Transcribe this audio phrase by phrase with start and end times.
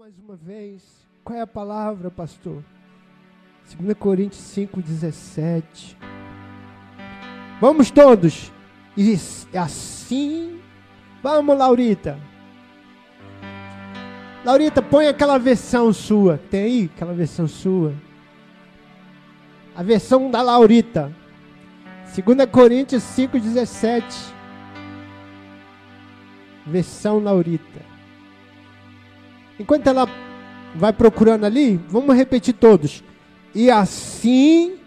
[0.00, 0.82] mais uma vez.
[1.22, 2.64] Qual é a palavra, pastor?
[3.78, 5.94] 2 Coríntios 5, 17.
[7.60, 8.50] Vamos todos.
[8.96, 9.12] E
[9.54, 10.58] assim.
[11.22, 12.18] Vamos, Laurita.
[14.42, 16.38] Laurita, põe aquela versão sua.
[16.50, 17.92] Tem aí aquela versão sua?
[19.76, 21.14] A versão da Laurita.
[22.16, 24.16] 2 Coríntios 5, 17.
[26.66, 27.89] Versão Laurita.
[29.60, 30.08] Enquanto ela
[30.74, 33.04] vai procurando ali, vamos repetir todos.
[33.54, 34.78] E assim,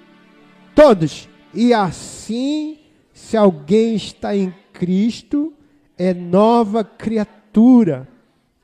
[0.74, 1.30] todos.
[1.54, 2.80] E assim,
[3.14, 5.54] se alguém está em Cristo,
[5.96, 8.08] é nova criatura.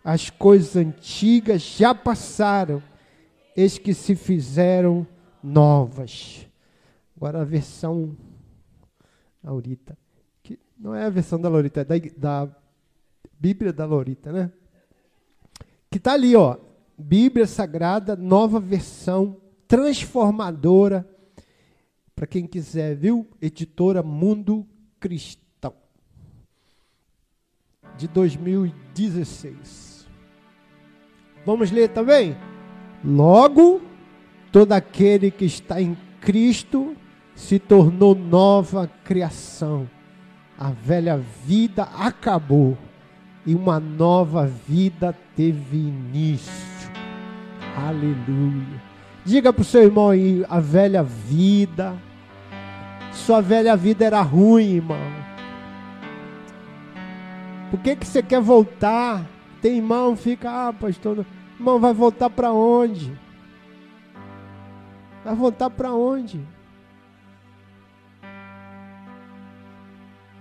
[0.04, 2.82] As coisas antigas já passaram,
[3.56, 5.06] eis que se fizeram
[5.44, 6.48] novas.
[7.16, 8.18] Agora a versão
[9.44, 9.96] Laurita,
[10.42, 12.56] que não é a versão da Laurita, é da, da
[13.40, 14.52] Bíblia da Laurita, né?
[15.90, 16.58] Que está ali, ó,
[16.98, 21.10] Bíblia Sagrada, nova versão, transformadora,
[22.16, 23.28] para quem quiser, viu?
[23.42, 24.68] Editora Mundo
[25.00, 25.74] Cristão,
[27.98, 30.08] de 2016.
[31.46, 32.38] Vamos ler também?
[33.04, 33.82] Logo,
[34.52, 36.96] todo aquele que está em Cristo
[37.34, 39.90] se tornou nova criação.
[40.58, 42.78] A velha vida acabou
[43.46, 46.92] e uma nova vida teve início.
[47.76, 48.82] Aleluia.
[49.26, 51.96] Diga para o seu irmão aí, a velha vida.
[53.12, 54.98] Sua velha vida era ruim, irmão.
[57.70, 59.26] Por que, que você quer voltar?
[59.62, 61.26] Tem irmão, fica, ah, pastor,
[61.60, 63.14] irmão, vai voltar para onde?
[65.24, 66.40] Vai voltar para onde?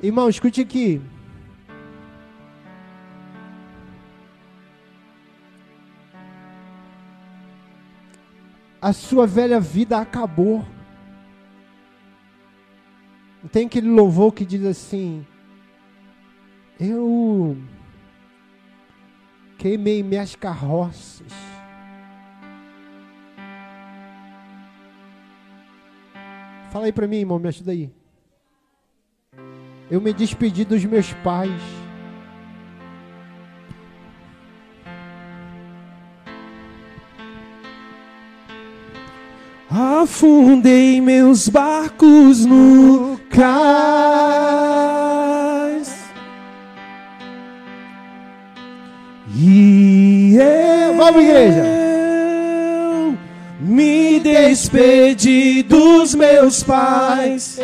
[0.03, 1.03] Irmão, escute aqui.
[8.81, 10.65] A sua velha vida acabou.
[13.53, 15.27] Tem aquele louvor que diz assim:
[16.79, 17.57] Eu
[19.57, 21.33] queimei minhas carroças.
[26.71, 27.91] Fala aí para mim, irmão, me ajuda aí.
[29.91, 31.88] Eu me despedi dos meus pais.
[40.03, 43.49] Afundei meus barcos no cais.
[49.35, 51.65] E eu, Vamos, igreja.
[53.61, 57.59] me despedi dos meus pais.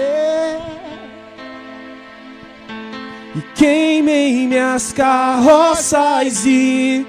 [3.36, 7.06] E queimei minhas carroças e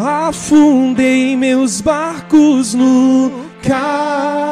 [0.00, 3.30] afundei meus barcos no
[3.62, 4.42] cais.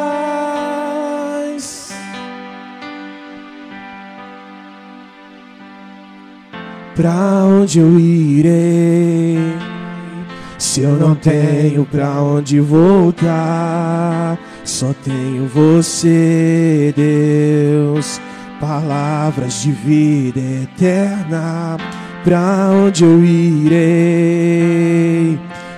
[6.95, 9.39] Pra onde eu irei?
[10.57, 18.21] Se eu não tenho pra onde voltar, só tenho você, Deus.
[18.59, 21.77] Palavras de vida eterna
[22.23, 23.81] Pra onde eu irei?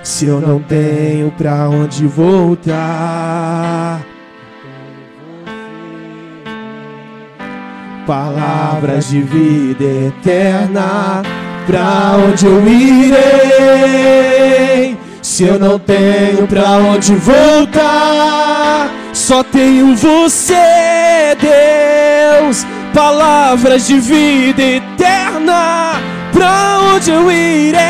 [0.02, 4.02] Se eu não tenho pra onde voltar.
[8.06, 11.22] Palavras de vida eterna.
[11.66, 14.14] Pra onde eu irei?
[15.22, 22.66] Se eu não tenho pra onde voltar, só tenho você, Deus.
[22.92, 25.93] Palavras de vida eterna
[26.44, 27.80] Pra onde eu irei?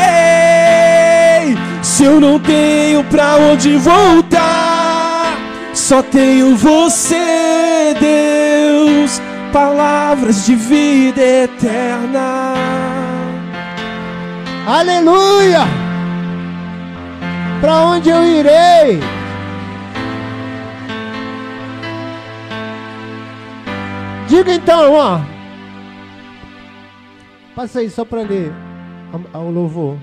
[1.81, 5.37] Se eu não tenho pra onde voltar,
[5.73, 9.21] só tenho você, Deus.
[9.51, 12.53] Palavras de vida eterna.
[14.65, 15.67] Aleluia!
[17.59, 19.03] Para onde eu irei?
[24.29, 25.34] Diga então, ó.
[27.55, 28.51] Passa aí só para ler
[29.33, 29.97] o louvor.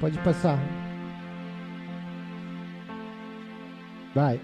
[0.00, 0.58] Pode passar.
[4.14, 4.40] Vai.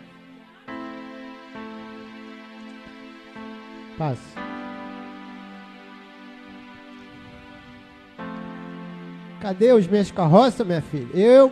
[3.96, 4.40] Passa.
[9.40, 11.08] Cadê os meus carroças, minha filha?
[11.14, 11.50] Eu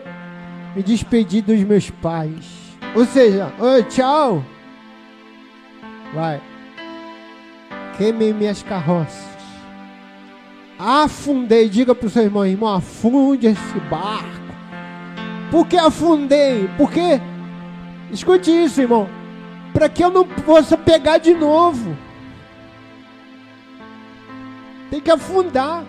[0.76, 2.76] me despedi dos meus pais.
[2.94, 4.44] Ou seja, oi, tchau.
[6.12, 6.38] Vai.
[7.96, 9.39] Queimei minhas carroças
[10.80, 11.68] Afundei.
[11.68, 14.40] Diga para o seu irmão, irmão, afunde esse barco.
[15.50, 16.70] Por que afundei?
[16.78, 17.20] Porque,
[18.10, 19.06] escute isso, irmão,
[19.74, 21.94] para que eu não possa pegar de novo.
[24.90, 25.84] Tem que afundar.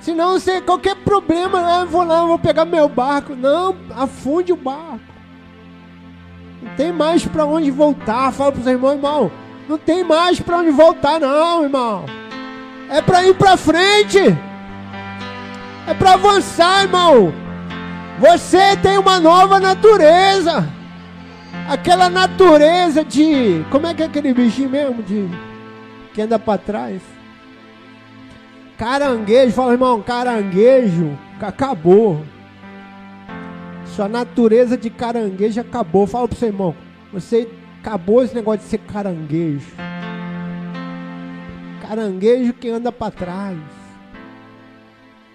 [0.00, 3.34] Senão você, qualquer problema, eu vou lá, eu vou pegar meu barco.
[3.34, 5.00] Não, afunde o barco.
[6.62, 8.32] Não tem mais para onde voltar.
[8.32, 9.32] Fala para os irmãos, irmão.
[9.68, 12.04] Não tem mais para onde voltar, não, irmão.
[12.88, 14.18] É para ir para frente.
[15.86, 17.32] É para avançar, irmão.
[18.18, 20.68] Você tem uma nova natureza.
[21.68, 23.64] Aquela natureza de.
[23.70, 25.02] Como é que é aquele bichinho mesmo?
[25.02, 25.28] De.
[26.14, 27.02] Que anda para trás.
[28.78, 29.52] Caranguejo.
[29.52, 31.18] Fala, irmão, caranguejo.
[31.40, 32.24] Acabou.
[33.94, 36.06] Sua natureza de caranguejo acabou.
[36.06, 36.74] Fala pro seu irmão.
[37.12, 37.48] Você
[37.80, 39.66] acabou esse negócio de ser caranguejo.
[41.86, 43.58] Caranguejo que anda para trás.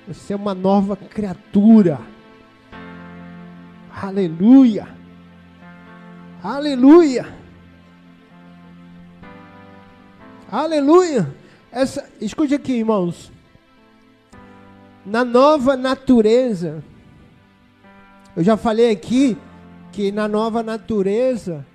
[0.06, 1.98] Você é uma nova criatura.
[3.90, 4.90] Aleluia.
[6.44, 7.34] Aleluia.
[10.52, 11.34] Aleluia.
[11.72, 13.32] Essa, escute aqui, irmãos.
[15.06, 16.84] Na nova natureza,
[18.36, 19.38] eu já falei aqui
[19.94, 21.66] que na nova natureza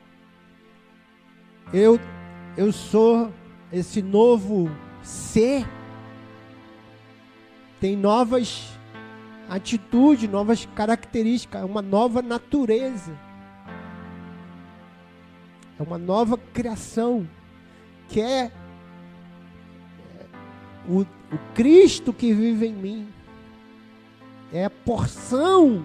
[1.72, 1.98] eu
[2.58, 3.32] eu sou
[3.78, 4.70] esse novo
[5.02, 5.66] ser.
[7.78, 8.72] Tem novas
[9.48, 13.16] atitudes, novas características, uma nova natureza.
[15.78, 17.28] É uma nova criação
[18.08, 18.50] que é
[20.88, 23.08] o, o Cristo que vive em mim.
[24.52, 25.84] É a porção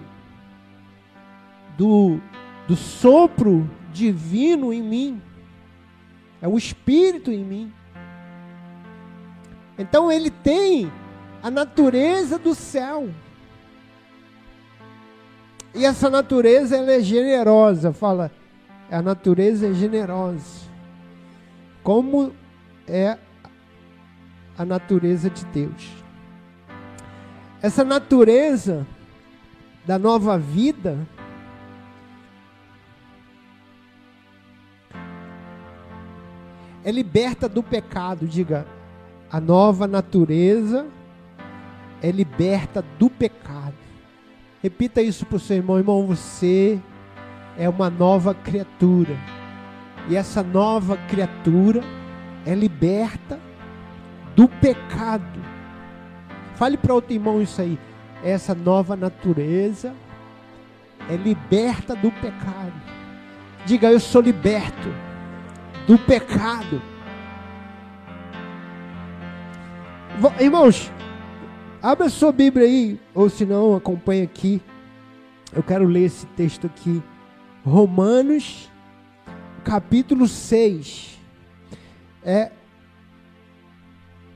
[1.76, 2.18] do,
[2.66, 5.22] do sopro divino em mim.
[6.40, 7.72] É o Espírito em mim.
[9.82, 10.90] Então ele tem
[11.42, 13.10] a natureza do céu.
[15.74, 18.30] E essa natureza ela é generosa, fala,
[18.88, 20.62] a natureza é generosa.
[21.82, 22.32] Como
[22.86, 23.18] é
[24.56, 25.90] a natureza de Deus.
[27.60, 28.86] Essa natureza
[29.84, 30.96] da nova vida
[36.84, 38.64] é liberta do pecado, diga,
[39.32, 40.86] a nova natureza
[42.02, 43.72] é liberta do pecado.
[44.62, 46.78] Repita isso para o seu irmão, irmão, você
[47.56, 49.16] é uma nova criatura.
[50.10, 51.80] E essa nova criatura
[52.44, 53.40] é liberta
[54.36, 55.40] do pecado.
[56.54, 57.78] Fale para outro irmão isso aí.
[58.22, 59.94] Essa nova natureza
[61.08, 62.74] é liberta do pecado.
[63.64, 64.88] Diga, eu sou liberto
[65.86, 66.91] do pecado.
[70.38, 70.92] Irmãos,
[71.82, 74.62] abra sua Bíblia aí, ou se não, acompanhe aqui.
[75.52, 77.02] Eu quero ler esse texto aqui.
[77.64, 78.70] Romanos,
[79.64, 81.18] capítulo 6.
[82.24, 82.52] É,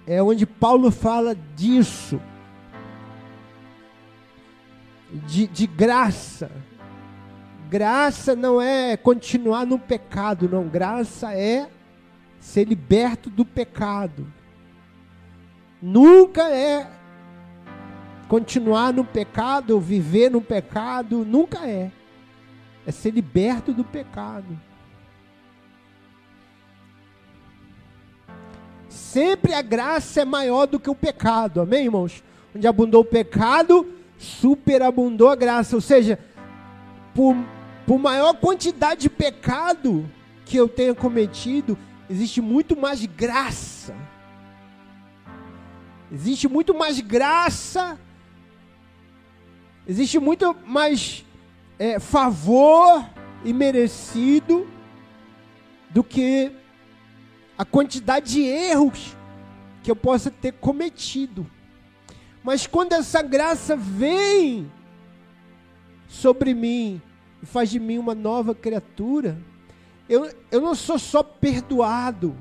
[0.06, 2.20] é onde Paulo fala disso.
[5.28, 6.50] De, de graça.
[7.70, 10.66] Graça não é continuar no pecado, não.
[10.66, 11.68] Graça é
[12.40, 14.26] ser liberto do pecado.
[15.88, 16.84] Nunca é
[18.26, 21.92] continuar no pecado, viver no pecado, nunca é.
[22.84, 24.58] É ser liberto do pecado.
[28.88, 32.20] Sempre a graça é maior do que o pecado, amém, irmãos?
[32.52, 33.86] Onde abundou o pecado,
[34.18, 35.76] superabundou a graça.
[35.76, 36.18] Ou seja,
[37.14, 37.36] por,
[37.86, 40.04] por maior quantidade de pecado
[40.44, 41.78] que eu tenha cometido,
[42.10, 43.94] existe muito mais graça
[46.10, 47.98] Existe muito mais graça,
[49.86, 51.24] existe muito mais
[51.78, 53.04] é, favor
[53.44, 54.68] e merecido
[55.90, 56.52] do que
[57.58, 59.16] a quantidade de erros
[59.82, 61.46] que eu possa ter cometido.
[62.42, 64.70] Mas quando essa graça vem
[66.08, 67.02] sobre mim
[67.42, 69.36] e faz de mim uma nova criatura,
[70.08, 72.36] eu, eu não sou só perdoado,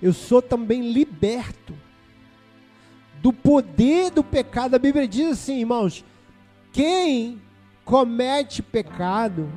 [0.00, 1.74] eu sou também liberto
[3.20, 4.74] do poder do pecado.
[4.74, 6.04] A Bíblia diz assim, irmãos:
[6.72, 7.40] quem
[7.84, 9.50] comete pecado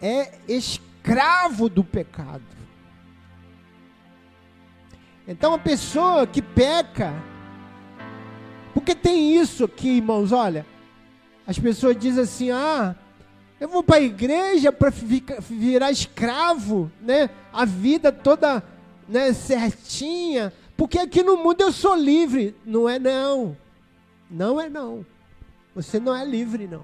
[0.00, 2.44] é escravo do pecado.
[5.26, 7.12] Então a pessoa que peca,
[8.74, 10.66] porque tem isso aqui, irmãos, olha,
[11.46, 12.94] as pessoas dizem assim: ah,
[13.58, 14.90] eu vou para a igreja para
[15.40, 17.30] virar escravo, né?
[17.52, 18.62] A vida toda
[19.08, 22.54] né, certinha, Porque aqui no mundo eu sou livre.
[22.64, 23.56] Não é não.
[24.30, 25.06] Não é não.
[25.74, 26.82] Você não é livre, não.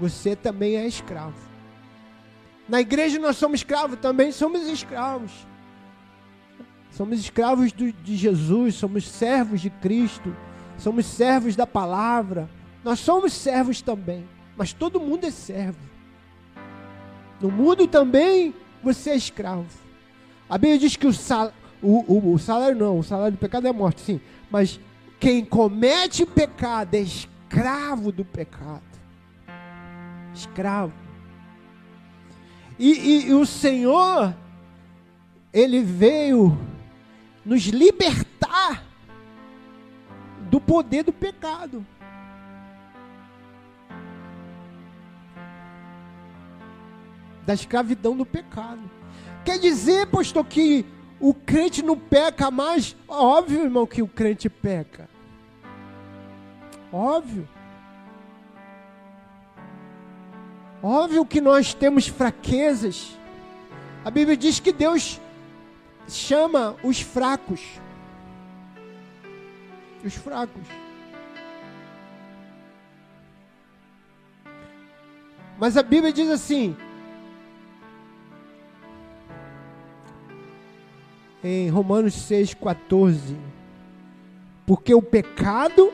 [0.00, 1.36] Você também é escravo.
[2.68, 5.46] Na igreja nós somos escravos, também somos escravos.
[6.90, 10.34] Somos escravos do, de Jesus, somos servos de Cristo,
[10.78, 12.48] somos servos da palavra.
[12.82, 15.78] Nós somos servos também, mas todo mundo é servo.
[17.40, 19.83] No mundo também você é escravo.
[20.48, 23.66] A Bíblia diz que o, sal, o, o, o salário não, o salário do pecado
[23.66, 24.20] é a morte, sim.
[24.50, 24.78] Mas
[25.18, 28.82] quem comete pecado é escravo do pecado.
[30.34, 30.92] Escravo.
[32.78, 34.34] E, e, e o Senhor,
[35.52, 36.58] Ele veio
[37.44, 38.84] nos libertar
[40.50, 41.86] do poder do pecado.
[47.46, 48.93] Da escravidão do pecado.
[49.44, 50.86] Quer dizer, pastor, que
[51.20, 52.96] o crente não peca mais?
[53.06, 55.08] Óbvio, irmão, que o crente peca.
[56.92, 57.48] Óbvio.
[60.82, 63.18] Óbvio que nós temos fraquezas.
[64.04, 65.20] A Bíblia diz que Deus
[66.08, 67.60] chama os fracos.
[70.04, 70.62] Os fracos.
[75.58, 76.76] Mas a Bíblia diz assim:
[81.44, 83.36] em Romanos 6,14:
[84.66, 85.92] Porque o pecado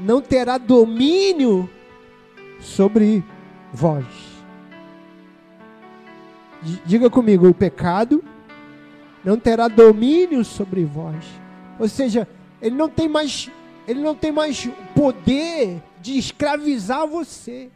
[0.00, 1.68] não terá domínio
[2.58, 3.22] sobre
[3.72, 4.06] vós.
[6.86, 8.24] Diga comigo, o pecado
[9.22, 11.24] não terá domínio sobre vós.
[11.78, 12.26] Ou seja,
[12.60, 13.50] ele não tem mais
[13.86, 17.68] ele não tem mais poder de escravizar você.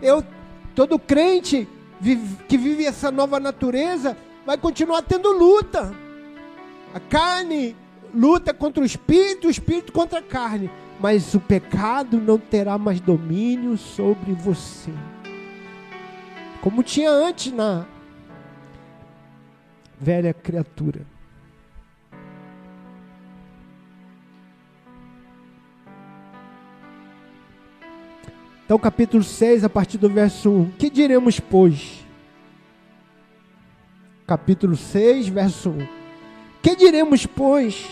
[0.00, 0.24] Eu
[0.74, 1.68] todo crente
[2.48, 5.94] que vive essa nova natureza vai continuar tendo luta.
[6.92, 7.76] A carne
[8.14, 10.70] luta contra o espírito, o espírito contra a carne
[11.00, 14.92] mas o pecado não terá mais domínio sobre você.
[16.60, 17.86] Como tinha antes na
[20.00, 21.02] velha criatura.
[28.64, 30.70] Então, capítulo 6, a partir do verso 1.
[30.78, 32.04] Que diremos, pois?
[34.26, 35.86] Capítulo 6, verso 1.
[36.62, 37.86] Que diremos, pois?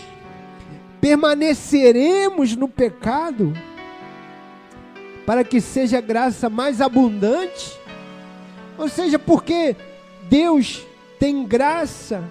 [1.03, 3.51] permaneceremos no pecado
[5.25, 7.77] para que seja graça mais abundante?
[8.77, 9.75] Ou seja, porque
[10.29, 10.81] Deus
[11.19, 12.23] tem graça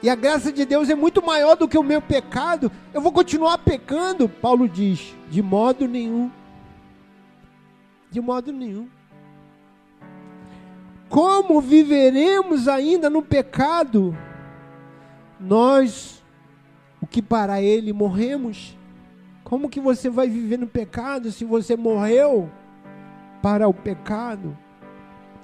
[0.00, 3.10] e a graça de Deus é muito maior do que o meu pecado, eu vou
[3.10, 4.28] continuar pecando?
[4.28, 6.30] Paulo diz: de modo nenhum.
[8.14, 8.88] De modo nenhum.
[11.08, 14.16] Como viveremos ainda no pecado?
[15.40, 16.22] Nós
[17.02, 18.78] o que para ele morremos.
[19.42, 22.48] Como que você vai viver no pecado se você morreu
[23.42, 24.56] para o pecado?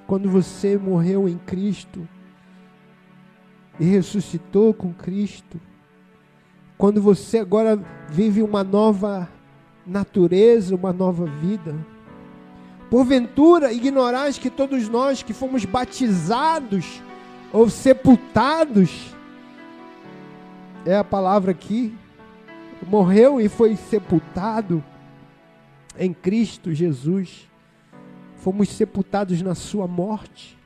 [0.07, 2.07] Quando você morreu em Cristo
[3.77, 5.59] e ressuscitou com Cristo.
[6.77, 9.27] Quando você agora vive uma nova
[9.85, 11.75] natureza, uma nova vida.
[12.91, 17.01] Porventura, ignorais que todos nós que fomos batizados
[17.53, 19.15] ou sepultados
[20.85, 21.95] é a palavra aqui,
[22.85, 24.83] morreu e foi sepultado
[25.97, 27.49] em Cristo Jesus.
[28.35, 30.59] Fomos sepultados na sua morte.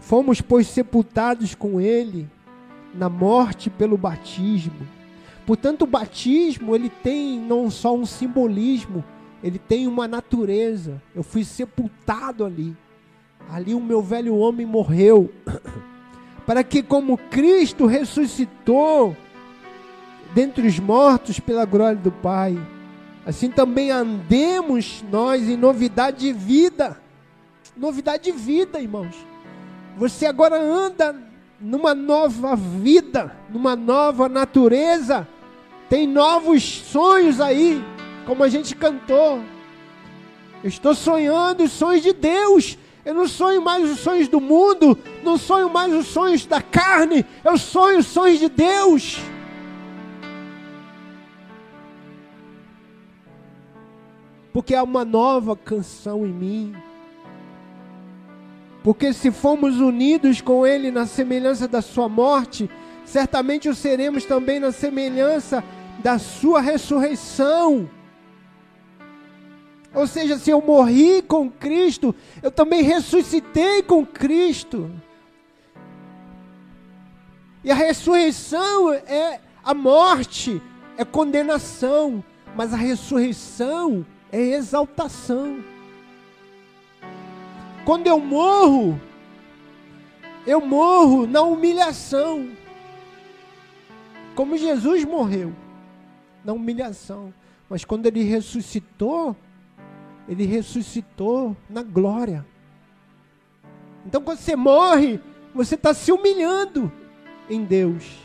[0.00, 2.28] Fomos, pois, sepultados com ele
[2.92, 4.84] na morte pelo batismo.
[5.46, 9.04] Portanto, o batismo, ele tem não só um simbolismo,
[9.46, 11.00] ele tem uma natureza.
[11.14, 12.76] Eu fui sepultado ali.
[13.48, 15.32] Ali o meu velho homem morreu.
[16.44, 19.16] para que, como Cristo ressuscitou
[20.34, 22.58] dentre os mortos pela glória do Pai,
[23.24, 27.00] assim também andemos nós em novidade de vida.
[27.76, 29.14] Novidade de vida, irmãos.
[29.96, 31.14] Você agora anda
[31.60, 35.26] numa nova vida, numa nova natureza.
[35.88, 37.80] Tem novos sonhos aí,
[38.26, 39.40] como a gente cantou.
[40.62, 42.76] Eu estou sonhando os sonhos de Deus.
[43.04, 47.24] Eu não sonho mais os sonhos do mundo, não sonho mais os sonhos da carne,
[47.44, 49.20] eu sonho os sonhos de Deus.
[54.52, 56.74] Porque há uma nova canção em mim.
[58.82, 62.68] Porque se fomos unidos com Ele na semelhança da Sua morte,
[63.04, 65.62] certamente o seremos também na semelhança
[66.02, 67.88] da Sua ressurreição.
[69.96, 74.90] Ou seja, se eu morri com Cristo, eu também ressuscitei com Cristo.
[77.64, 80.60] E a ressurreição é a morte,
[80.98, 82.22] é condenação,
[82.54, 85.64] mas a ressurreição é exaltação.
[87.86, 89.00] Quando eu morro,
[90.46, 92.50] eu morro na humilhação.
[94.34, 95.54] Como Jesus morreu,
[96.44, 97.32] na humilhação.
[97.66, 99.34] Mas quando ele ressuscitou,
[100.28, 102.44] ele ressuscitou na glória.
[104.04, 105.20] Então, quando você morre,
[105.54, 106.90] você está se humilhando
[107.48, 108.16] em Deus.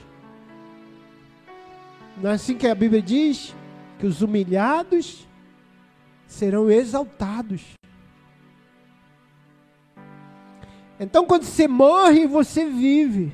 [2.22, 3.56] Não é assim que a Bíblia diz?
[4.00, 5.28] Que os humilhados
[6.28, 7.62] serão exaltados.
[11.00, 13.34] Então, quando você morre, você vive.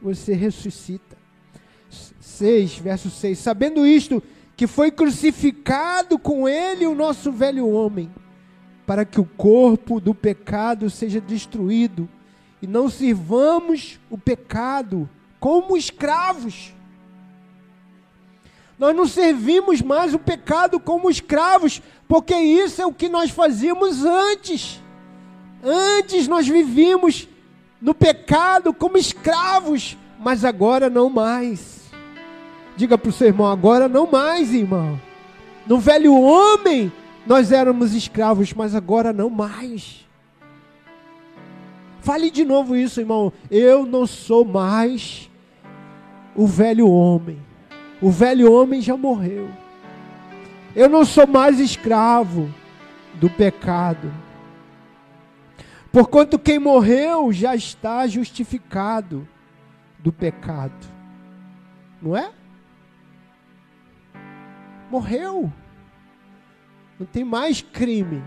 [0.00, 1.18] Você ressuscita.
[2.20, 3.38] 6, verso 6.
[3.38, 4.22] Sabendo isto,
[4.60, 8.12] que foi crucificado com ele o nosso velho homem,
[8.86, 12.06] para que o corpo do pecado seja destruído,
[12.60, 16.74] e não sirvamos o pecado como escravos.
[18.78, 24.04] Nós não servimos mais o pecado como escravos, porque isso é o que nós fazíamos
[24.04, 24.78] antes.
[25.64, 27.26] Antes nós vivíamos
[27.80, 31.79] no pecado como escravos, mas agora não mais.
[32.80, 34.98] Diga para o seu irmão, agora não mais, irmão.
[35.66, 36.90] No velho homem,
[37.26, 40.08] nós éramos escravos, mas agora não mais.
[42.00, 43.34] Fale de novo isso, irmão.
[43.50, 45.30] Eu não sou mais
[46.34, 47.38] o velho homem.
[48.00, 49.50] O velho homem já morreu.
[50.74, 52.48] Eu não sou mais escravo
[53.16, 54.10] do pecado.
[55.92, 59.28] Porquanto quem morreu já está justificado
[59.98, 60.88] do pecado.
[62.00, 62.39] Não é?
[64.90, 65.52] Morreu.
[66.98, 68.22] Não tem mais crime.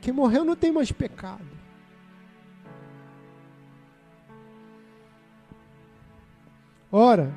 [0.00, 1.46] Quem morreu não tem mais pecado.
[6.90, 7.32] Ora,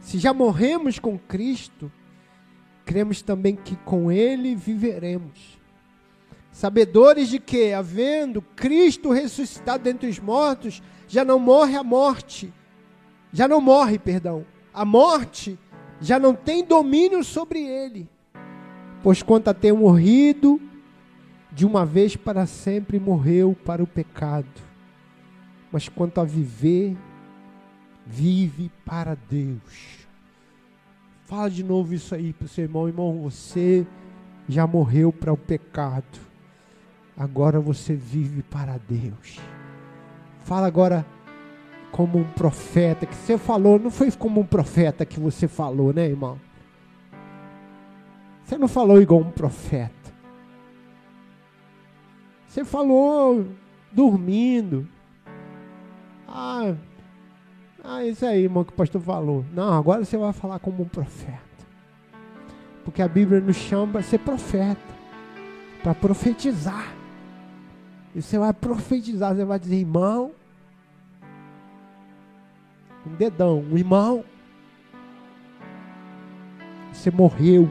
[0.00, 1.90] se já morremos com Cristo,
[2.84, 5.58] cremos também que com Ele viveremos.
[6.50, 12.52] Sabedores de que, havendo Cristo ressuscitado dentre os mortos, já não morre a morte,
[13.32, 15.58] já não morre, perdão, a morte
[16.00, 18.08] já não tem domínio sobre ele.
[19.02, 20.60] Pois quanto a ter morrido,
[21.52, 24.46] de uma vez para sempre morreu para o pecado.
[25.72, 26.96] Mas quanto a viver,
[28.06, 30.06] vive para Deus.
[31.24, 32.88] Fala de novo isso aí para o seu irmão.
[32.88, 33.86] Irmão, você
[34.48, 36.18] já morreu para o pecado.
[37.16, 39.38] Agora você vive para Deus.
[40.40, 41.04] Fala agora
[41.90, 46.06] como um profeta, que você falou, não foi como um profeta que você falou, né,
[46.06, 46.38] irmão?
[48.44, 49.92] Você não falou igual um profeta.
[52.46, 53.46] Você falou
[53.92, 54.88] dormindo.
[56.26, 56.74] Ah,
[57.84, 59.44] ah, isso aí, irmão, que o pastor falou.
[59.52, 61.38] Não, agora você vai falar como um profeta.
[62.84, 64.80] Porque a Bíblia nos chama para ser profeta,
[65.82, 66.94] para profetizar.
[68.14, 70.32] E você vai profetizar, você vai dizer, irmão,
[73.08, 74.24] um dedão, um irmão.
[76.92, 77.68] Você morreu.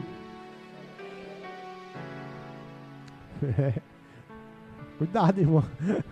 [3.42, 3.72] É.
[4.98, 5.64] Cuidado, irmão.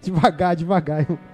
[0.00, 1.18] Devagar, devagar, irmão.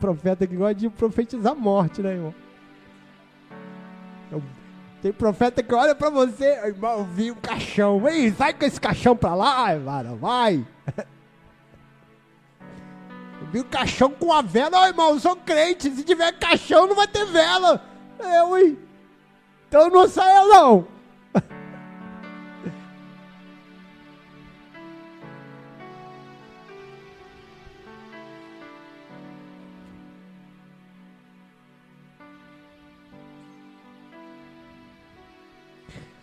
[0.00, 2.34] Profeta que gosta de profetizar morte, né, irmão?
[5.02, 8.08] Tem profeta que olha pra você, irmão, vi um caixão.
[8.08, 10.64] Ei, sai com esse caixão pra lá, irmão, vai.
[13.50, 14.78] vi o caixão com a vela.
[14.78, 15.90] Ó, irmão, eu sou crente.
[15.90, 17.82] Se tiver caixão, não vai ter vela.
[18.20, 18.78] Eu, hein?
[19.68, 20.86] Então não saia, não.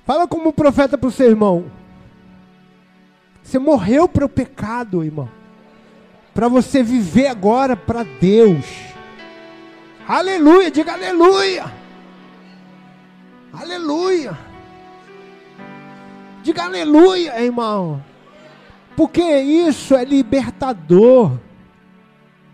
[0.10, 1.70] Fala como profeta para o seu irmão.
[3.44, 5.30] Você morreu para o pecado, irmão
[6.40, 8.66] para você viver agora para Deus.
[10.08, 11.66] Aleluia, diga aleluia.
[13.52, 14.38] Aleluia.
[16.42, 18.02] Diga aleluia, irmão.
[18.96, 21.38] Porque isso é libertador.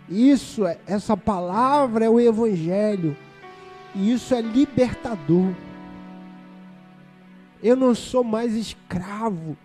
[0.08, 3.16] Isso é essa palavra é o evangelho.
[3.94, 5.52] E isso é libertador.
[7.62, 9.56] Eu não sou mais escravo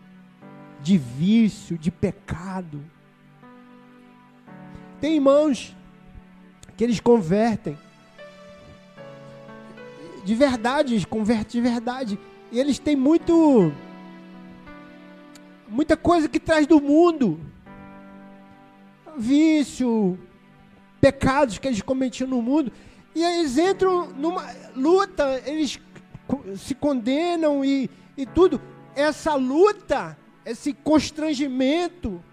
[0.81, 2.83] de vício, de pecado.
[4.99, 5.75] Tem irmãos
[6.77, 7.77] que eles convertem.
[10.23, 12.19] De verdade, eles convertem de verdade.
[12.51, 13.71] E eles têm muito.
[15.67, 17.39] muita coisa que traz do mundo.
[19.17, 20.17] Vício,
[20.99, 22.71] pecados que eles cometiam no mundo.
[23.13, 25.79] E eles entram numa luta, eles
[26.57, 28.61] se condenam e, e tudo.
[28.95, 32.23] Essa luta, esse constrangimento,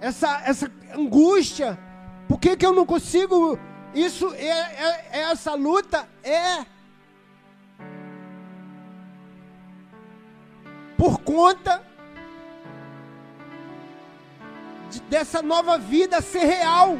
[0.00, 1.78] essa, essa angústia,
[2.28, 3.58] por que, que eu não consigo?
[3.94, 6.66] Isso é, é, é essa luta é
[10.96, 11.82] por conta
[14.90, 16.98] de, dessa nova vida ser real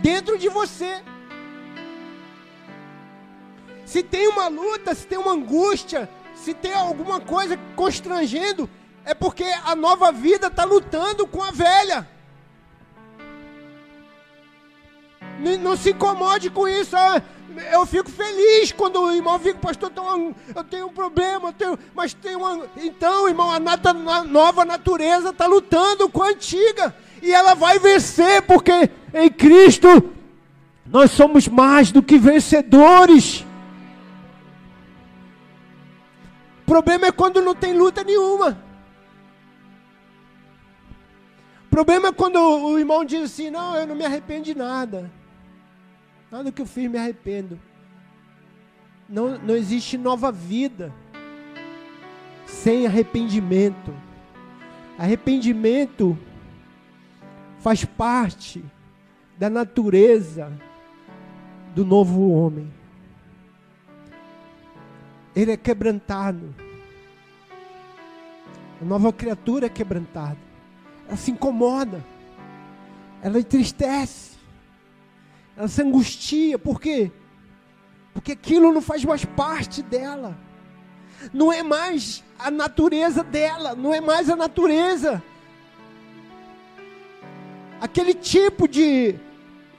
[0.00, 1.02] dentro de você.
[3.86, 8.68] Se tem uma luta, se tem uma angústia, se tem alguma coisa constrangendo,
[9.04, 12.06] é porque a nova vida está lutando com a velha.
[15.62, 16.96] Não, se incomode com isso.
[16.96, 17.22] Ah,
[17.70, 19.92] eu fico feliz quando o irmão fica, pastor,
[20.54, 22.66] eu tenho um problema, eu tenho, mas tem uma.
[22.76, 26.92] Então, irmão, a nova natureza está lutando com a antiga.
[27.22, 30.12] E ela vai vencer, porque em Cristo
[30.84, 33.46] nós somos mais do que vencedores.
[36.66, 38.58] Problema é quando não tem luta nenhuma.
[41.70, 45.10] Problema é quando o irmão diz assim: Não, eu não me arrependo de nada.
[46.30, 47.58] Nada que eu fiz me arrependo.
[49.08, 50.92] Não, não existe nova vida
[52.44, 53.94] sem arrependimento.
[54.98, 56.18] Arrependimento
[57.60, 58.64] faz parte
[59.38, 60.52] da natureza
[61.74, 62.72] do novo homem.
[65.36, 66.54] Ele é quebrantado.
[68.80, 70.38] A nova criatura é quebrantada.
[71.06, 72.02] Ela se incomoda.
[73.22, 74.38] Ela entristece.
[75.54, 76.58] Ela se angustia.
[76.58, 77.12] Por quê?
[78.14, 80.38] Porque aquilo não faz mais parte dela.
[81.34, 83.74] Não é mais a natureza dela.
[83.74, 85.22] Não é mais a natureza.
[87.78, 89.16] Aquele tipo de,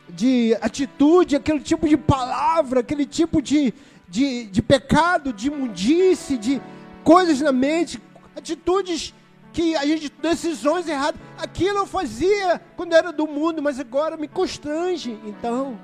[0.07, 3.73] de atitude, aquele tipo de palavra, aquele tipo de,
[4.07, 6.61] de, de pecado, de imundice, de
[7.03, 8.01] coisas na mente,
[8.35, 9.13] atitudes
[9.51, 14.27] que a gente, decisões erradas, aquilo eu fazia quando era do mundo, mas agora me
[14.27, 15.19] constrange.
[15.25, 15.79] Então,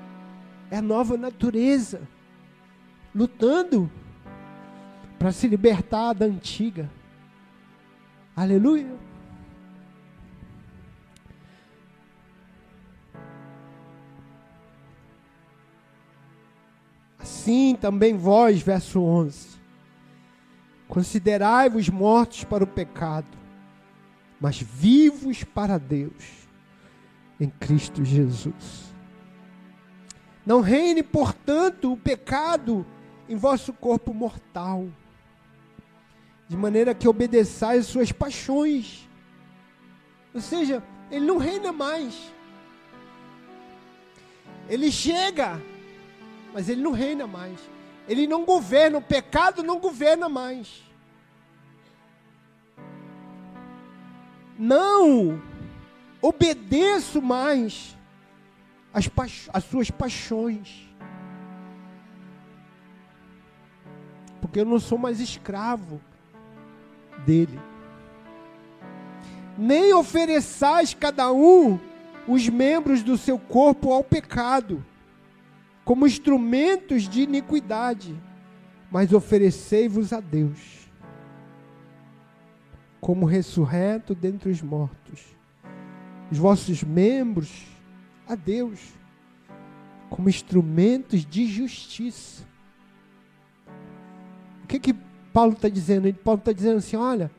[0.70, 2.02] é a nova natureza
[3.14, 3.90] lutando
[5.18, 6.90] para se libertar da antiga.
[8.36, 8.94] Aleluia.
[17.44, 19.48] Assim também vós, verso 11,
[20.88, 23.44] considerai-vos mortos para o pecado
[24.40, 26.48] mas vivos para Deus
[27.40, 28.94] em Cristo Jesus.
[30.44, 32.86] Não reine, portanto, o pecado
[33.28, 34.86] em vosso corpo mortal,
[36.48, 39.08] de maneira que obedeçais suas paixões.
[40.34, 42.32] Ou seja, ele não reina mais.
[44.68, 45.58] Ele chega,
[46.54, 47.58] mas ele não reina mais.
[48.08, 50.84] Ele não governa, o pecado não governa mais.
[54.58, 55.40] não
[56.20, 57.96] obedeço mais
[58.92, 59.10] as,
[59.52, 60.88] as suas paixões.
[64.40, 66.00] Porque eu não sou mais escravo
[67.24, 67.58] dele.
[69.56, 71.78] Nem ofereçais cada um
[72.26, 74.84] os membros do seu corpo ao pecado,
[75.84, 78.14] como instrumentos de iniquidade,
[78.90, 80.88] mas oferecei-vos a Deus
[83.00, 85.36] como ressurreto dentre os mortos,
[86.32, 87.66] os vossos membros
[88.26, 88.80] a Deus,
[90.08, 92.44] como instrumentos de justiça.
[94.62, 94.94] O que que
[95.34, 96.12] Paulo está dizendo?
[96.14, 97.30] Paulo está dizendo assim: olha,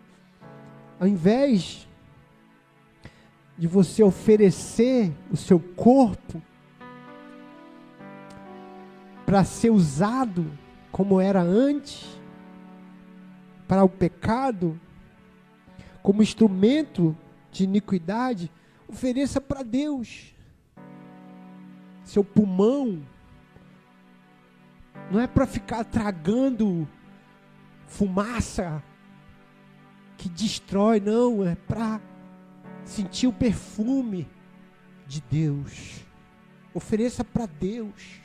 [1.00, 1.88] ao invés
[3.58, 6.40] de você oferecer o seu corpo
[9.36, 10.50] para ser usado
[10.94, 12.08] como era antes,
[13.68, 14.80] para o pecado,
[16.02, 17.14] como instrumento
[17.52, 18.50] de iniquidade,
[18.88, 20.34] ofereça para Deus.
[22.06, 23.06] Seu pulmão
[25.12, 26.88] não é para ficar tragando
[27.88, 28.82] fumaça
[30.18, 32.00] que destrói, não, é para
[32.86, 34.30] sentir o perfume
[35.06, 36.06] de Deus.
[36.74, 38.25] Ofereça para Deus.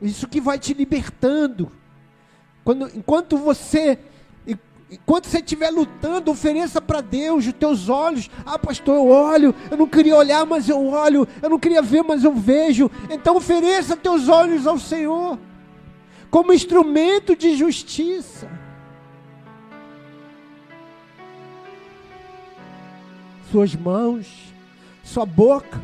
[0.00, 1.70] Isso que vai te libertando.
[2.64, 3.98] Quando, enquanto você
[4.90, 8.30] Enquanto você estiver lutando, ofereça para Deus os teus olhos.
[8.46, 9.54] Ah, pastor, eu olho.
[9.70, 11.28] Eu não queria olhar, mas eu olho.
[11.42, 12.90] Eu não queria ver, mas eu vejo.
[13.10, 15.38] Então ofereça teus olhos ao Senhor
[16.30, 18.48] como instrumento de justiça.
[23.50, 24.26] Suas mãos,
[25.02, 25.80] sua boca.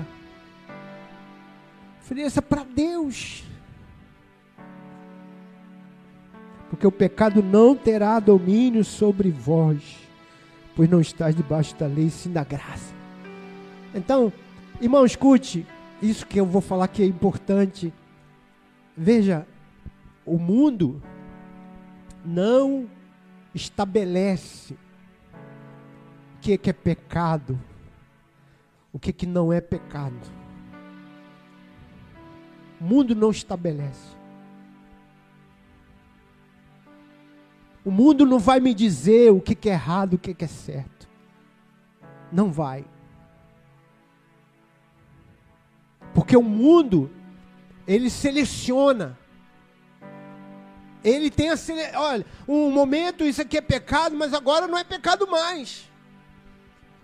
[2.03, 3.42] Ofereça para Deus.
[6.74, 9.96] Porque o pecado não terá domínio sobre vós,
[10.74, 12.92] pois não estás debaixo da lei, sim da graça.
[13.94, 14.32] Então,
[14.80, 15.64] irmão, escute,
[16.02, 17.94] isso que eu vou falar que é importante.
[18.96, 19.46] Veja,
[20.26, 21.00] o mundo
[22.24, 22.90] não
[23.54, 27.56] estabelece o que é, que é pecado,
[28.92, 30.18] o que, é que não é pecado.
[32.80, 34.23] O mundo não estabelece.
[37.85, 41.09] O mundo não vai me dizer o que, é errado, o que, que é certo.
[42.33, 42.85] Não vai.
[46.14, 47.11] Porque o mundo,
[47.87, 49.18] ele seleciona.
[51.03, 51.94] Ele tem a sele...
[51.94, 55.90] olha, um momento isso aqui é pecado, mas agora não é pecado mais.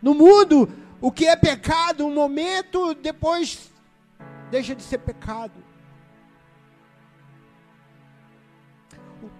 [0.01, 3.71] No mundo, o que é pecado, um momento depois
[4.51, 5.53] deixa de ser pecado.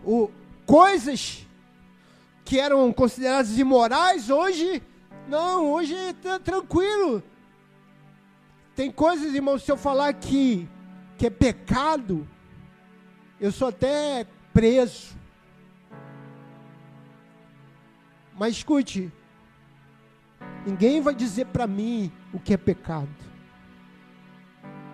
[0.05, 0.31] O,
[0.71, 1.45] coisas
[2.45, 4.81] que eram consideradas imorais, hoje
[5.27, 7.21] não, hoje está tranquilo.
[8.77, 10.69] Tem coisas, irmão, se eu falar que,
[11.19, 12.25] que é pecado,
[13.41, 15.19] eu sou até preso.
[18.39, 19.13] Mas escute,
[20.65, 23.09] ninguém vai dizer para mim o que é pecado.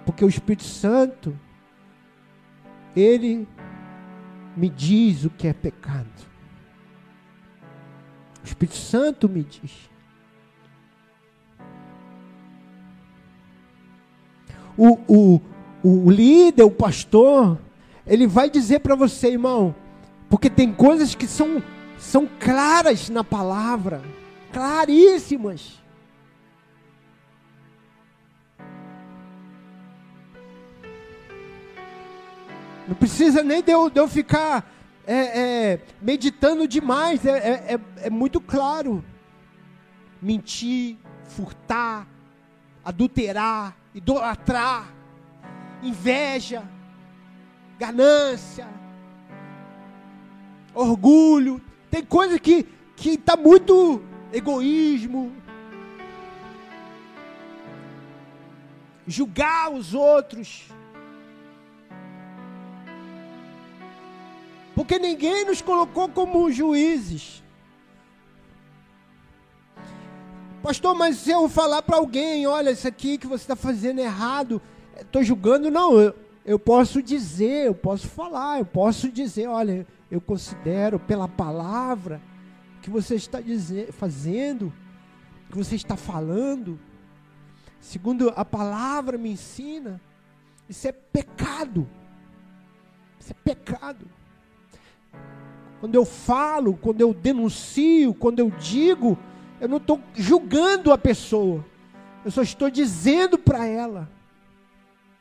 [0.06, 1.38] Porque o Espírito Santo,
[2.96, 3.46] ele
[4.56, 6.06] me diz o que é pecado.
[8.42, 9.90] O Espírito Santo me diz.
[14.78, 15.40] O, o,
[15.82, 17.58] o líder, o pastor,
[18.06, 19.74] ele vai dizer para você, irmão,
[20.28, 21.62] porque tem coisas que são,
[21.98, 24.02] são claras na palavra,
[24.52, 25.82] claríssimas.
[32.86, 34.70] Não precisa nem de eu, de eu ficar
[35.06, 39.04] é, é, meditando demais, é, é, é, é muito claro.
[40.20, 42.06] Mentir, furtar,
[42.84, 44.92] adulterar, idolatrar,
[45.82, 46.62] inveja,
[47.78, 48.66] ganância,
[50.74, 51.60] orgulho.
[51.90, 55.30] Tem coisa que que está muito egoísmo,
[59.06, 60.64] julgar os outros.
[64.76, 67.42] Porque ninguém nos colocou como juízes.
[70.62, 74.60] Pastor, mas se eu falar para alguém, olha, isso aqui que você está fazendo errado,
[75.00, 80.20] estou julgando, não, eu, eu posso dizer, eu posso falar, eu posso dizer, olha, eu
[80.20, 82.20] considero pela palavra
[82.82, 84.70] que você está dizer, fazendo,
[85.50, 86.78] que você está falando,
[87.80, 89.98] segundo a palavra me ensina,
[90.68, 91.88] isso é pecado.
[93.18, 94.15] Isso é pecado.
[95.80, 99.18] Quando eu falo, quando eu denuncio, quando eu digo,
[99.60, 101.64] eu não estou julgando a pessoa.
[102.24, 104.08] Eu só estou dizendo para ela.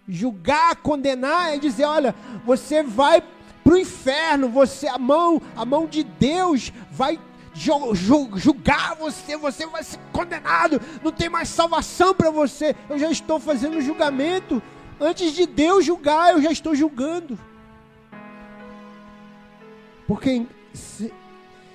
[0.07, 2.15] Julgar, condenar é dizer, olha,
[2.45, 3.23] você vai
[3.63, 7.19] para o inferno, você a mão, a mão de Deus vai
[7.55, 12.75] julgar você, você vai ser condenado, não tem mais salvação para você.
[12.89, 14.61] Eu já estou fazendo julgamento.
[14.99, 17.37] Antes de Deus julgar, eu já estou julgando.
[20.07, 21.13] Porque se,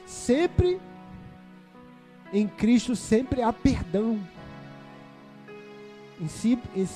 [0.07, 0.81] sempre
[2.33, 4.19] em Cristo sempre há perdão.
[6.21, 6.89] Em, si, em,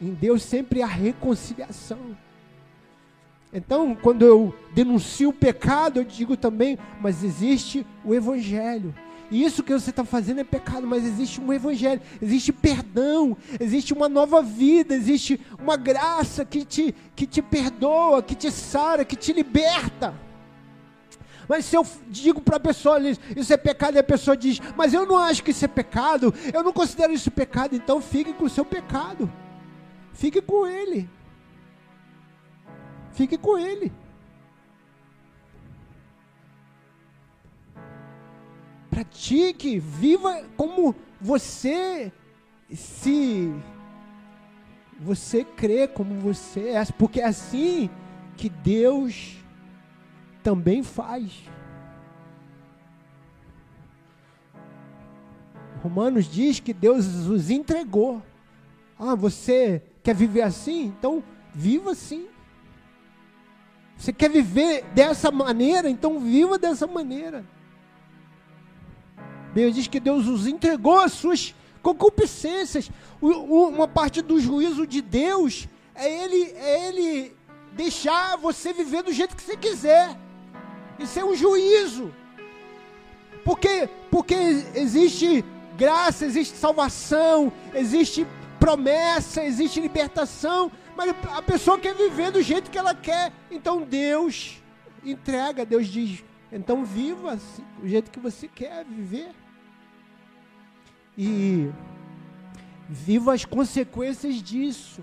[0.00, 2.16] em Deus sempre há reconciliação.
[3.52, 8.94] Então, quando eu denuncio o pecado, eu digo também, mas existe o Evangelho.
[9.30, 13.92] E isso que você está fazendo é pecado, mas existe um evangelho, existe perdão, existe
[13.92, 19.14] uma nova vida, existe uma graça que te, que te perdoa, que te sara, que
[19.14, 20.14] te liberta.
[21.48, 23.00] Mas se eu digo para a pessoa,
[23.34, 26.34] isso é pecado, e a pessoa diz, mas eu não acho que isso é pecado,
[26.52, 29.32] eu não considero isso pecado, então fique com o seu pecado.
[30.12, 31.08] Fique com ele.
[33.12, 33.90] Fique com ele.
[38.90, 42.12] Pratique, viva como você
[42.74, 43.54] se
[44.98, 47.88] você crê como você é, porque é assim
[48.36, 49.37] que Deus
[50.48, 51.30] também faz.
[55.82, 58.22] Romanos diz que Deus os entregou.
[58.98, 60.86] Ah, você quer viver assim?
[60.86, 62.28] Então viva assim.
[63.98, 65.90] Você quer viver dessa maneira?
[65.90, 67.44] Então viva dessa maneira.
[69.48, 72.90] Bíblia diz que Deus os entregou às suas concupiscências.
[73.20, 77.36] uma parte do juízo de Deus é ele, é ele
[77.72, 80.16] deixar você viver do jeito que você quiser.
[80.98, 82.12] Isso é um juízo.
[83.44, 84.34] Porque, porque
[84.74, 85.44] existe
[85.76, 88.26] graça, existe salvação, existe
[88.58, 93.32] promessa, existe libertação, mas a pessoa quer viver do jeito que ela quer.
[93.50, 94.60] Então Deus
[95.04, 99.30] entrega, Deus diz: então viva assim, do jeito que você quer viver.
[101.16, 101.70] E
[102.88, 105.02] viva as consequências disso.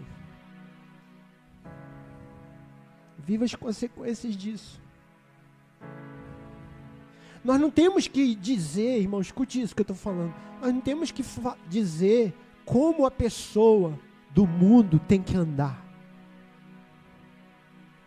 [3.17, 4.84] Viva as consequências disso.
[7.43, 10.33] Nós não temos que dizer, irmão, escute isso que eu estou falando.
[10.61, 11.23] Nós não temos que
[11.67, 12.33] dizer
[12.65, 13.99] como a pessoa
[14.31, 15.85] do mundo tem que andar.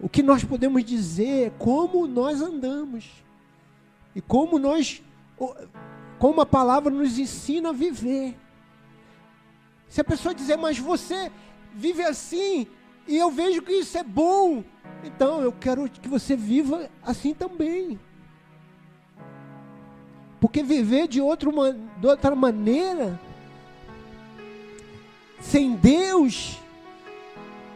[0.01, 3.11] O que nós podemos dizer é como nós andamos.
[4.15, 5.03] E como nós
[6.19, 8.37] como a palavra nos ensina a viver.
[9.89, 11.31] Se a pessoa dizer, mas você
[11.73, 12.67] vive assim,
[13.07, 14.65] e eu vejo que isso é bom,
[15.03, 17.99] então eu quero que você viva assim também.
[20.41, 21.53] Porque viver de, outro,
[21.99, 23.19] de outra maneira,
[25.41, 26.61] sem Deus,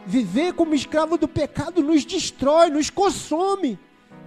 [0.05, 3.77] viver como escravo do pecado nos destrói, nos consome.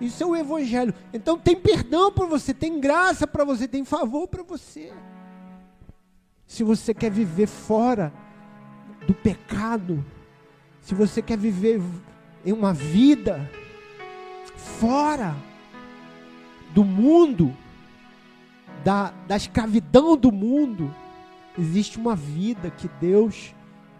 [0.00, 0.94] Isso é o Evangelho.
[1.12, 4.92] Então tem perdão para você, tem graça para você, tem favor para você.
[6.46, 8.12] Se você quer viver fora
[9.06, 10.04] do pecado,
[10.82, 11.80] se você quer viver
[12.46, 13.50] em uma vida
[14.56, 15.34] fora
[16.72, 17.52] do mundo,
[18.84, 20.94] da, da escravidão do mundo,
[21.58, 23.52] existe uma vida que Deus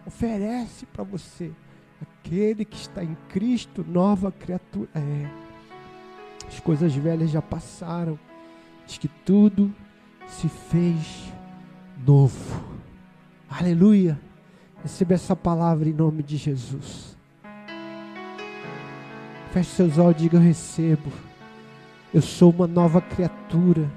[0.05, 1.51] oferece para você.
[2.01, 5.29] Aquele que está em Cristo, nova criatura é.
[6.47, 8.17] As coisas velhas já passaram,
[8.85, 9.75] diz que tudo
[10.25, 11.33] se fez
[12.05, 12.63] novo.
[13.49, 14.17] Aleluia.
[14.81, 17.16] Receba essa palavra em nome de Jesus.
[19.57, 21.11] Feche seus olhos e diga: Eu recebo.
[22.13, 23.89] Eu sou uma nova criatura.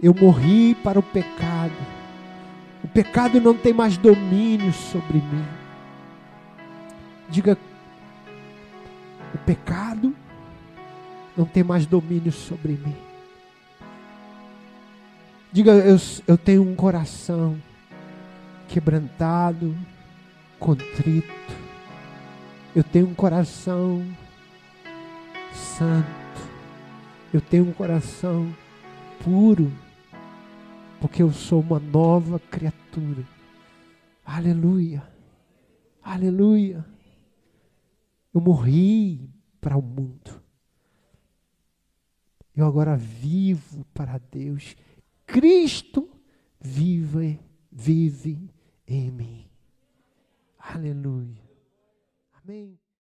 [0.00, 1.72] Eu morri para o pecado.
[2.84, 5.44] O pecado não tem mais domínio sobre mim.
[7.28, 7.58] Diga:
[9.34, 10.14] O pecado
[11.36, 12.96] não tem mais domínio sobre mim.
[15.50, 15.96] Diga: Eu,
[16.28, 17.60] eu tenho um coração
[18.68, 19.76] quebrantado,
[20.60, 21.52] contrito.
[22.76, 24.06] Eu tenho um coração
[25.54, 26.08] santo.
[27.32, 28.54] Eu tenho um coração
[29.22, 29.70] puro,
[31.00, 33.26] porque eu sou uma nova criatura.
[34.24, 35.06] Aleluia.
[36.02, 36.84] Aleluia.
[38.34, 40.42] Eu morri para o mundo.
[42.54, 44.76] Eu agora vivo para Deus.
[45.26, 46.08] Cristo
[46.60, 48.50] vive, vive
[48.86, 49.50] em mim.
[50.58, 51.42] Aleluia.
[52.42, 52.81] Amém.